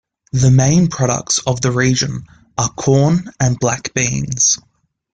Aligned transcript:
The 0.31 0.49
main 0.49 0.87
products 0.87 1.37
of 1.45 1.61
the 1.61 1.71
region 1.71 2.23
are 2.57 2.69
corn 2.69 3.31
and 3.39 3.59
black 3.59 3.93
beans. 3.93 4.57